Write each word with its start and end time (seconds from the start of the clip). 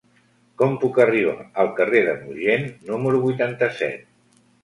Com 0.61 0.71
puc 0.83 0.95
arribar 1.05 1.35
al 1.65 1.69
carrer 1.81 2.01
del 2.09 2.17
Mogent 2.23 2.65
número 2.89 3.23
vuitanta-set? 3.29 4.09